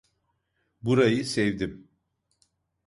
[0.81, 1.89] Burayı sevdim.